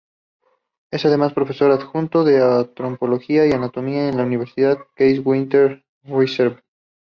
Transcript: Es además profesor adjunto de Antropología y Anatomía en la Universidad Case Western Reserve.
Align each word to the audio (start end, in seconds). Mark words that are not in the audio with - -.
Es 0.89 1.05
además 1.05 1.33
profesor 1.35 1.69
adjunto 1.69 2.23
de 2.23 2.41
Antropología 2.43 3.45
y 3.45 3.51
Anatomía 3.51 4.09
en 4.09 4.17
la 4.17 4.23
Universidad 4.23 4.79
Case 4.95 5.19
Western 5.19 5.83
Reserve. 6.05 6.63